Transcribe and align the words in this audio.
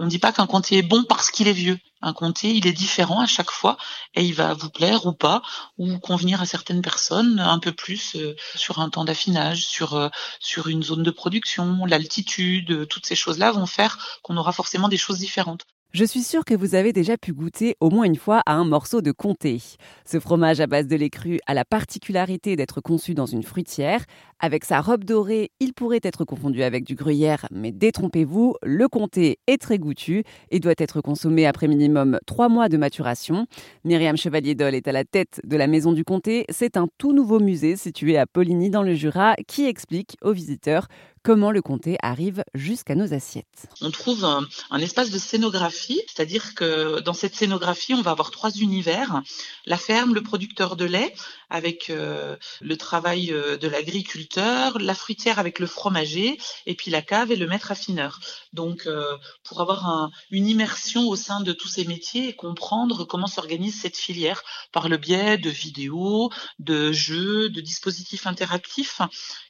On 0.00 0.04
ne 0.04 0.10
dit 0.10 0.20
pas 0.20 0.30
qu'un 0.30 0.46
comté 0.46 0.78
est 0.78 0.82
bon 0.82 1.02
parce 1.02 1.32
qu'il 1.32 1.48
est 1.48 1.52
vieux. 1.52 1.76
Un 2.02 2.12
comté, 2.12 2.54
il 2.54 2.68
est 2.68 2.72
différent 2.72 3.20
à 3.20 3.26
chaque 3.26 3.50
fois 3.50 3.76
et 4.14 4.22
il 4.22 4.32
va 4.32 4.54
vous 4.54 4.70
plaire 4.70 5.06
ou 5.06 5.12
pas, 5.12 5.42
ou 5.76 5.98
convenir 5.98 6.40
à 6.40 6.46
certaines 6.46 6.82
personnes 6.82 7.40
un 7.40 7.58
peu 7.58 7.72
plus 7.72 8.14
euh, 8.14 8.36
sur 8.54 8.78
un 8.78 8.90
temps 8.90 9.04
d'affinage, 9.04 9.66
sur, 9.66 9.94
euh, 9.94 10.08
sur 10.38 10.68
une 10.68 10.84
zone 10.84 11.02
de 11.02 11.10
production, 11.10 11.84
l'altitude, 11.84 12.86
toutes 12.86 13.06
ces 13.06 13.16
choses-là 13.16 13.50
vont 13.50 13.66
faire 13.66 14.20
qu'on 14.22 14.36
aura 14.36 14.52
forcément 14.52 14.88
des 14.88 14.96
choses 14.96 15.18
différentes. 15.18 15.66
Je 15.94 16.04
suis 16.04 16.22
sûre 16.22 16.44
que 16.44 16.54
vous 16.54 16.74
avez 16.74 16.92
déjà 16.92 17.16
pu 17.16 17.32
goûter 17.32 17.74
au 17.80 17.88
moins 17.88 18.04
une 18.04 18.16
fois 18.16 18.42
à 18.44 18.52
un 18.52 18.64
morceau 18.64 19.00
de 19.00 19.10
comté. 19.10 19.62
Ce 20.04 20.20
fromage 20.20 20.60
à 20.60 20.66
base 20.66 20.86
de 20.86 20.94
lait 20.96 21.08
cru 21.08 21.40
a 21.46 21.54
la 21.54 21.64
particularité 21.64 22.56
d'être 22.56 22.82
conçu 22.82 23.14
dans 23.14 23.24
une 23.24 23.42
fruitière. 23.42 24.04
Avec 24.40 24.64
sa 24.64 24.80
robe 24.80 25.02
dorée, 25.02 25.50
il 25.58 25.74
pourrait 25.74 25.98
être 26.04 26.24
confondu 26.24 26.62
avec 26.62 26.84
du 26.84 26.94
gruyère, 26.94 27.46
mais 27.50 27.72
détrompez-vous, 27.72 28.54
le 28.62 28.86
comté 28.86 29.40
est 29.48 29.60
très 29.60 29.78
goûtu 29.78 30.22
et 30.52 30.60
doit 30.60 30.74
être 30.78 31.00
consommé 31.00 31.44
après 31.44 31.66
minimum 31.66 32.20
trois 32.24 32.48
mois 32.48 32.68
de 32.68 32.76
maturation. 32.76 33.46
Myriam 33.82 34.16
Chevalier-Dol 34.16 34.76
est 34.76 34.86
à 34.86 34.92
la 34.92 35.04
tête 35.04 35.40
de 35.42 35.56
la 35.56 35.66
Maison 35.66 35.92
du 35.92 36.04
Comté. 36.04 36.44
C'est 36.50 36.76
un 36.76 36.86
tout 36.98 37.12
nouveau 37.12 37.40
musée 37.40 37.74
situé 37.76 38.16
à 38.16 38.26
Poligny 38.26 38.70
dans 38.70 38.84
le 38.84 38.94
Jura 38.94 39.34
qui 39.48 39.66
explique 39.66 40.16
aux 40.22 40.32
visiteurs 40.32 40.86
comment 41.28 41.50
le 41.50 41.60
comté 41.60 41.98
arrive 42.02 42.42
jusqu'à 42.54 42.94
nos 42.94 43.12
assiettes. 43.12 43.68
On 43.82 43.90
trouve 43.90 44.24
un, 44.24 44.78
espace 44.78 45.10
de 45.10 45.18
scénographie, 45.18 46.00
c'est-à-dire 46.06 46.54
que 46.54 47.00
dans 47.00 47.12
cette 47.12 47.34
scénographie, 47.34 47.92
on 47.94 48.02
va 48.02 48.12
avoir 48.12 48.30
trois 48.30 48.50
univers 48.50 49.22
la 49.66 49.76
ferme, 49.76 50.14
le 50.14 50.22
producteur 50.22 50.76
de 50.76 50.84
lait, 50.84 51.12
avec 51.50 51.90
euh, 51.90 52.36
le 52.60 52.76
travail 52.76 53.32
euh, 53.32 53.56
de 53.56 53.68
l'agriculteur, 53.68 54.78
la 54.78 54.94
fruitière 54.94 55.38
avec 55.38 55.58
le 55.58 55.66
fromager, 55.66 56.38
et 56.66 56.74
puis 56.74 56.90
la 56.90 57.02
cave 57.02 57.32
et 57.32 57.36
le 57.36 57.46
maître 57.46 57.70
affineur. 57.70 58.20
Donc, 58.52 58.86
euh, 58.86 59.16
pour 59.44 59.60
avoir 59.60 60.10
une 60.30 60.46
immersion 60.46 61.08
au 61.08 61.16
sein 61.16 61.40
de 61.40 61.52
tous 61.52 61.68
ces 61.68 61.84
métiers 61.84 62.28
et 62.28 62.36
comprendre 62.36 63.04
comment 63.04 63.26
s'organise 63.26 63.80
cette 63.80 63.96
filière 63.96 64.42
par 64.72 64.88
le 64.88 64.96
biais 64.96 65.38
de 65.38 65.50
vidéos, 65.50 66.30
de 66.58 66.92
jeux, 66.92 67.48
de 67.48 67.60
dispositifs 67.60 68.26
interactifs 68.26 69.00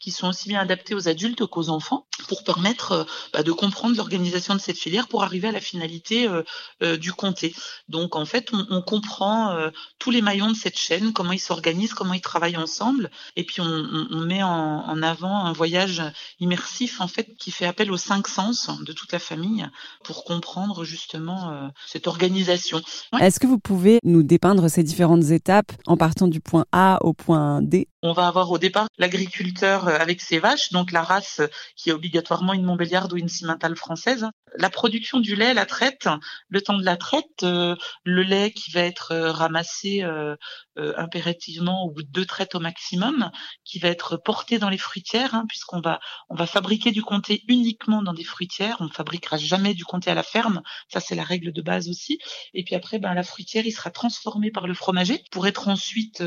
qui 0.00 0.10
sont 0.10 0.28
aussi 0.28 0.48
bien 0.48 0.60
adaptés 0.60 0.94
aux 0.94 1.08
adultes 1.08 1.46
qu'aux 1.46 1.68
enfants 1.68 2.06
pour 2.28 2.44
permettre 2.44 2.92
euh, 2.92 3.04
bah, 3.32 3.42
de 3.42 3.52
comprendre 3.52 3.96
l'organisation 3.96 4.54
de 4.54 4.60
cette 4.60 4.78
filière 4.78 5.08
pour 5.08 5.22
arriver 5.22 5.48
à 5.48 5.52
la 5.52 5.60
finalité 5.60 6.28
euh, 6.28 6.42
euh, 6.82 6.96
du 6.96 7.12
comté. 7.12 7.54
Donc 7.88 8.16
en 8.16 8.24
fait, 8.24 8.50
on, 8.52 8.82
comprend 8.82 9.56
tous 9.98 10.10
les 10.10 10.22
maillons 10.22 10.50
de 10.50 10.56
cette 10.56 10.78
chaîne, 10.78 11.12
comment 11.12 11.32
ils 11.32 11.38
s'organisent, 11.38 11.94
comment 11.94 12.14
ils 12.14 12.20
travaillent 12.20 12.56
ensemble, 12.56 13.10
et 13.36 13.44
puis 13.44 13.60
on, 13.60 14.20
met 14.26 14.42
en, 14.42 15.02
avant 15.02 15.46
un 15.46 15.52
voyage 15.52 16.02
immersif 16.40 17.00
en 17.00 17.08
fait 17.08 17.36
qui 17.38 17.50
fait 17.50 17.64
appel 17.64 17.90
aux 17.92 17.96
cinq 17.96 18.26
sens 18.28 18.68
de 18.84 18.92
toute 18.92 19.12
la 19.12 19.18
famille 19.18 19.66
pour 20.04 20.24
comprendre 20.24 20.84
justement 20.84 21.70
cette 21.86 22.06
organisation. 22.06 22.82
Est-ce 23.20 23.38
que 23.38 23.46
vous 23.46 23.58
pouvez 23.58 23.98
nous 24.04 24.22
dépeindre 24.22 24.68
ces 24.68 24.82
différentes 24.82 25.30
étapes 25.30 25.72
en 25.86 25.96
partant 25.96 26.26
du 26.26 26.40
point 26.40 26.66
A 26.72 26.98
au 27.02 27.12
point 27.12 27.62
D? 27.62 27.88
On 28.04 28.12
va 28.12 28.26
avoir 28.26 28.50
au 28.50 28.58
départ 28.58 28.88
l'agriculteur 28.98 29.86
avec 29.86 30.20
ses 30.20 30.40
vaches, 30.40 30.72
donc 30.72 30.90
la 30.90 31.04
race 31.04 31.40
qui 31.76 31.90
est 31.90 31.92
obligatoirement 31.92 32.52
une 32.52 32.64
Montbéliarde 32.64 33.12
ou 33.12 33.16
une 33.16 33.28
Simmental 33.28 33.76
française. 33.76 34.26
La 34.58 34.70
production 34.70 35.20
du 35.20 35.36
lait, 35.36 35.54
la 35.54 35.66
traite, 35.66 36.08
le 36.48 36.60
temps 36.60 36.76
de 36.76 36.84
la 36.84 36.96
traite, 36.96 37.42
euh, 37.44 37.76
le 38.04 38.22
lait 38.22 38.50
qui 38.50 38.70
va 38.72 38.80
être 38.80 39.12
euh, 39.12 39.30
ramassé 39.30 40.02
euh, 40.02 40.36
impérativement 40.76 41.84
au 41.84 41.90
bout 41.90 42.02
de 42.02 42.10
deux 42.10 42.26
traites 42.26 42.54
au 42.54 42.60
maximum, 42.60 43.30
qui 43.64 43.78
va 43.78 43.88
être 43.88 44.16
porté 44.16 44.58
dans 44.58 44.68
les 44.68 44.78
fruitières, 44.78 45.34
hein, 45.34 45.44
puisqu'on 45.48 45.80
va 45.80 46.00
on 46.28 46.34
va 46.34 46.46
fabriquer 46.46 46.90
du 46.90 47.02
comté 47.02 47.44
uniquement 47.46 48.02
dans 48.02 48.14
des 48.14 48.24
fruitières. 48.24 48.78
On 48.80 48.84
ne 48.84 48.90
fabriquera 48.90 49.36
jamais 49.36 49.74
du 49.74 49.84
comté 49.84 50.10
à 50.10 50.14
la 50.14 50.22
ferme. 50.22 50.62
Ça 50.92 50.98
c'est 50.98 51.14
la 51.14 51.24
règle 51.24 51.52
de 51.52 51.62
base 51.62 51.88
aussi. 51.88 52.18
Et 52.52 52.64
puis 52.64 52.74
après, 52.74 52.98
ben 52.98 53.14
la 53.14 53.22
fruitière, 53.22 53.64
il 53.64 53.72
sera 53.72 53.90
transformé 53.90 54.50
par 54.50 54.66
le 54.66 54.74
fromager 54.74 55.22
pour 55.30 55.46
être 55.46 55.68
ensuite, 55.68 56.22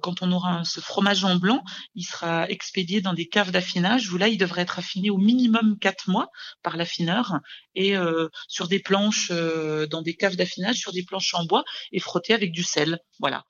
quand 0.00 0.22
on 0.22 0.32
aura 0.32 0.64
ce 0.64 0.80
fromage 0.80 1.07
en 1.24 1.36
blanc, 1.36 1.62
il 1.94 2.04
sera 2.04 2.48
expédié 2.48 3.00
dans 3.00 3.14
des 3.14 3.26
caves 3.26 3.50
d'affinage 3.50 4.10
où 4.10 4.18
là, 4.18 4.28
il 4.28 4.38
devrait 4.38 4.62
être 4.62 4.78
affiné 4.78 5.10
au 5.10 5.18
minimum 5.18 5.78
quatre 5.78 6.08
mois 6.08 6.28
par 6.62 6.76
l'affineur 6.76 7.40
et 7.74 7.96
euh, 7.96 8.28
sur 8.48 8.68
des 8.68 8.80
planches, 8.80 9.30
euh, 9.30 9.86
dans 9.86 10.02
des 10.02 10.14
caves 10.14 10.36
d'affinage, 10.36 10.76
sur 10.76 10.92
des 10.92 11.04
planches 11.04 11.34
en 11.34 11.44
bois 11.44 11.64
et 11.92 12.00
frotté 12.00 12.34
avec 12.34 12.52
du 12.52 12.62
sel. 12.62 12.98
Voilà. 13.20 13.44